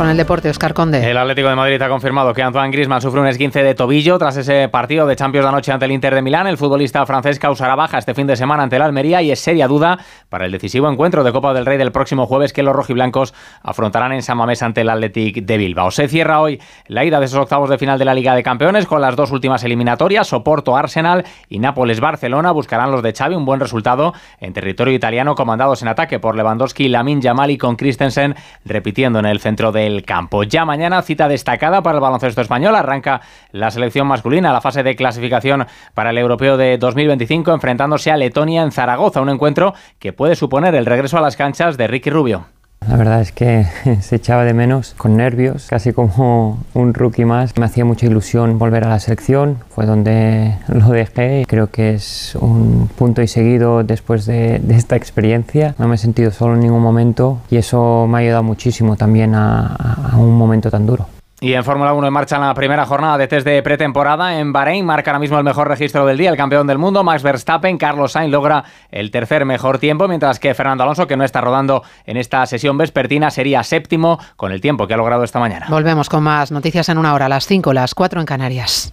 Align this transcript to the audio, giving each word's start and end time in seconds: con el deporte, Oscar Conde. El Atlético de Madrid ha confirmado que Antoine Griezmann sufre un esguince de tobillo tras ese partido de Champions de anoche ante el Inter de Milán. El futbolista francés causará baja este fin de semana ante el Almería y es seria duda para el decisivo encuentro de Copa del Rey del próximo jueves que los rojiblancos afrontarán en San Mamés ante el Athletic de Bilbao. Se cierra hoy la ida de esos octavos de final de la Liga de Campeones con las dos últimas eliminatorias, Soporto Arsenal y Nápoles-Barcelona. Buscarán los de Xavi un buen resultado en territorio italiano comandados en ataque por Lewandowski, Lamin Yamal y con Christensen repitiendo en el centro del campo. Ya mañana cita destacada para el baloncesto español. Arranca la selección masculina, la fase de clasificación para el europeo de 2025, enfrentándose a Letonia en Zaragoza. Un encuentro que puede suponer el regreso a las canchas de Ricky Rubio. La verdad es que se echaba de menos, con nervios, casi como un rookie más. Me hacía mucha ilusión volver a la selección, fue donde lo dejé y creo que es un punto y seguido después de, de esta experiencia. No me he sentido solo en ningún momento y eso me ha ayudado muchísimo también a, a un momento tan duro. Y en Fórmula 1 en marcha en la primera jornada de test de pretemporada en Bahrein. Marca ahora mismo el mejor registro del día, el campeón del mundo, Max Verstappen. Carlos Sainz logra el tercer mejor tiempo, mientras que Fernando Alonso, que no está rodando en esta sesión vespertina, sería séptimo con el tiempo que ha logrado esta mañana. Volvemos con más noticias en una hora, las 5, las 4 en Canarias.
con 0.00 0.08
el 0.08 0.16
deporte, 0.16 0.48
Oscar 0.48 0.72
Conde. 0.72 1.10
El 1.10 1.18
Atlético 1.18 1.50
de 1.50 1.56
Madrid 1.56 1.82
ha 1.82 1.90
confirmado 1.90 2.32
que 2.32 2.42
Antoine 2.42 2.70
Griezmann 2.70 3.02
sufre 3.02 3.20
un 3.20 3.26
esguince 3.26 3.62
de 3.62 3.74
tobillo 3.74 4.16
tras 4.16 4.34
ese 4.38 4.66
partido 4.70 5.06
de 5.06 5.14
Champions 5.14 5.44
de 5.44 5.48
anoche 5.50 5.72
ante 5.72 5.84
el 5.84 5.92
Inter 5.92 6.14
de 6.14 6.22
Milán. 6.22 6.46
El 6.46 6.56
futbolista 6.56 7.04
francés 7.04 7.38
causará 7.38 7.74
baja 7.74 7.98
este 7.98 8.14
fin 8.14 8.26
de 8.26 8.34
semana 8.34 8.62
ante 8.62 8.76
el 8.76 8.82
Almería 8.82 9.20
y 9.20 9.30
es 9.30 9.40
seria 9.40 9.68
duda 9.68 9.98
para 10.30 10.46
el 10.46 10.52
decisivo 10.52 10.90
encuentro 10.90 11.22
de 11.22 11.32
Copa 11.32 11.52
del 11.52 11.66
Rey 11.66 11.76
del 11.76 11.92
próximo 11.92 12.24
jueves 12.26 12.54
que 12.54 12.62
los 12.62 12.74
rojiblancos 12.74 13.34
afrontarán 13.62 14.12
en 14.12 14.22
San 14.22 14.38
Mamés 14.38 14.62
ante 14.62 14.80
el 14.80 14.88
Athletic 14.88 15.44
de 15.44 15.58
Bilbao. 15.58 15.90
Se 15.90 16.08
cierra 16.08 16.40
hoy 16.40 16.62
la 16.86 17.04
ida 17.04 17.20
de 17.20 17.26
esos 17.26 17.38
octavos 17.38 17.68
de 17.68 17.76
final 17.76 17.98
de 17.98 18.06
la 18.06 18.14
Liga 18.14 18.34
de 18.34 18.42
Campeones 18.42 18.86
con 18.86 19.02
las 19.02 19.16
dos 19.16 19.32
últimas 19.32 19.64
eliminatorias, 19.64 20.28
Soporto 20.28 20.78
Arsenal 20.78 21.26
y 21.50 21.58
Nápoles-Barcelona. 21.58 22.52
Buscarán 22.52 22.90
los 22.90 23.02
de 23.02 23.12
Xavi 23.12 23.34
un 23.34 23.44
buen 23.44 23.60
resultado 23.60 24.14
en 24.40 24.54
territorio 24.54 24.94
italiano 24.94 25.34
comandados 25.34 25.82
en 25.82 25.88
ataque 25.88 26.18
por 26.18 26.36
Lewandowski, 26.36 26.88
Lamin 26.88 27.20
Yamal 27.20 27.50
y 27.50 27.58
con 27.58 27.76
Christensen 27.76 28.34
repitiendo 28.64 29.18
en 29.18 29.26
el 29.26 29.40
centro 29.40 29.72
del 29.90 30.04
campo. 30.04 30.42
Ya 30.44 30.64
mañana 30.64 31.02
cita 31.02 31.28
destacada 31.28 31.82
para 31.82 31.96
el 31.96 32.02
baloncesto 32.02 32.40
español. 32.40 32.74
Arranca 32.74 33.20
la 33.52 33.70
selección 33.70 34.06
masculina, 34.06 34.52
la 34.52 34.60
fase 34.60 34.82
de 34.82 34.96
clasificación 34.96 35.66
para 35.94 36.10
el 36.10 36.18
europeo 36.18 36.56
de 36.56 36.78
2025, 36.78 37.52
enfrentándose 37.52 38.10
a 38.10 38.16
Letonia 38.16 38.62
en 38.62 38.72
Zaragoza. 38.72 39.20
Un 39.20 39.30
encuentro 39.30 39.74
que 39.98 40.12
puede 40.12 40.36
suponer 40.36 40.74
el 40.74 40.86
regreso 40.86 41.18
a 41.18 41.20
las 41.20 41.36
canchas 41.36 41.76
de 41.76 41.86
Ricky 41.86 42.10
Rubio. 42.10 42.46
La 42.88 42.96
verdad 42.96 43.20
es 43.20 43.30
que 43.30 43.66
se 44.00 44.16
echaba 44.16 44.44
de 44.44 44.54
menos, 44.54 44.94
con 44.96 45.16
nervios, 45.16 45.66
casi 45.68 45.92
como 45.92 46.58
un 46.74 46.94
rookie 46.94 47.24
más. 47.24 47.56
Me 47.56 47.66
hacía 47.66 47.84
mucha 47.84 48.06
ilusión 48.06 48.58
volver 48.58 48.84
a 48.84 48.88
la 48.88 48.98
selección, 48.98 49.58
fue 49.68 49.86
donde 49.86 50.56
lo 50.68 50.88
dejé 50.88 51.42
y 51.42 51.44
creo 51.44 51.70
que 51.70 51.94
es 51.94 52.34
un 52.40 52.88
punto 52.96 53.22
y 53.22 53.28
seguido 53.28 53.84
después 53.84 54.26
de, 54.26 54.58
de 54.58 54.74
esta 54.74 54.96
experiencia. 54.96 55.74
No 55.78 55.88
me 55.88 55.94
he 55.94 55.98
sentido 55.98 56.30
solo 56.30 56.54
en 56.54 56.60
ningún 56.60 56.82
momento 56.82 57.38
y 57.50 57.56
eso 57.58 58.06
me 58.08 58.18
ha 58.18 58.20
ayudado 58.22 58.42
muchísimo 58.42 58.96
también 58.96 59.34
a, 59.34 59.66
a 60.12 60.16
un 60.16 60.36
momento 60.36 60.70
tan 60.70 60.86
duro. 60.86 61.06
Y 61.42 61.54
en 61.54 61.64
Fórmula 61.64 61.94
1 61.94 62.06
en 62.06 62.12
marcha 62.12 62.36
en 62.36 62.42
la 62.42 62.52
primera 62.52 62.84
jornada 62.84 63.16
de 63.16 63.26
test 63.26 63.46
de 63.46 63.62
pretemporada 63.62 64.38
en 64.38 64.52
Bahrein. 64.52 64.84
Marca 64.84 65.10
ahora 65.10 65.18
mismo 65.18 65.38
el 65.38 65.44
mejor 65.44 65.68
registro 65.68 66.04
del 66.04 66.18
día, 66.18 66.28
el 66.28 66.36
campeón 66.36 66.66
del 66.66 66.76
mundo, 66.76 67.02
Max 67.02 67.22
Verstappen. 67.22 67.78
Carlos 67.78 68.12
Sainz 68.12 68.30
logra 68.30 68.64
el 68.90 69.10
tercer 69.10 69.46
mejor 69.46 69.78
tiempo, 69.78 70.06
mientras 70.06 70.38
que 70.38 70.52
Fernando 70.52 70.84
Alonso, 70.84 71.06
que 71.06 71.16
no 71.16 71.24
está 71.24 71.40
rodando 71.40 71.82
en 72.04 72.18
esta 72.18 72.44
sesión 72.44 72.76
vespertina, 72.76 73.30
sería 73.30 73.62
séptimo 73.62 74.18
con 74.36 74.52
el 74.52 74.60
tiempo 74.60 74.86
que 74.86 74.92
ha 74.92 74.98
logrado 74.98 75.24
esta 75.24 75.38
mañana. 75.38 75.66
Volvemos 75.70 76.10
con 76.10 76.22
más 76.22 76.52
noticias 76.52 76.90
en 76.90 76.98
una 76.98 77.14
hora, 77.14 77.26
las 77.28 77.46
5, 77.46 77.72
las 77.72 77.94
4 77.94 78.20
en 78.20 78.26
Canarias. 78.26 78.92